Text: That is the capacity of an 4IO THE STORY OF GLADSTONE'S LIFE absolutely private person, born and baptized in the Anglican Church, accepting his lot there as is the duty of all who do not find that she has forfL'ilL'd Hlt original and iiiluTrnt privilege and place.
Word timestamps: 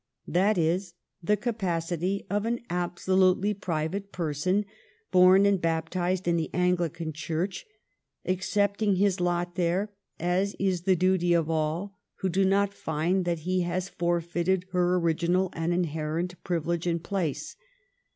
That 0.27 0.57
is 0.57 0.95
the 1.21 1.37
capacity 1.37 2.25
of 2.27 2.43
an 2.47 2.55
4IO 2.55 2.55
THE 2.55 2.55
STORY 2.55 2.55
OF 2.55 2.67
GLADSTONE'S 2.67 2.67
LIFE 2.67 2.91
absolutely 2.91 3.53
private 3.53 4.11
person, 4.11 4.65
born 5.11 5.45
and 5.45 5.61
baptized 5.61 6.27
in 6.27 6.37
the 6.37 6.49
Anglican 6.55 7.13
Church, 7.13 7.67
accepting 8.25 8.95
his 8.95 9.19
lot 9.21 9.53
there 9.53 9.93
as 10.19 10.55
is 10.57 10.81
the 10.85 10.95
duty 10.95 11.33
of 11.35 11.51
all 11.51 11.99
who 12.21 12.29
do 12.29 12.43
not 12.43 12.73
find 12.73 13.25
that 13.25 13.37
she 13.41 13.59
has 13.59 13.91
forfL'ilL'd 13.91 14.71
Hlt 14.71 14.73
original 14.73 15.51
and 15.53 15.71
iiiluTrnt 15.71 16.33
privilege 16.43 16.87
and 16.87 17.03
place. 17.03 17.55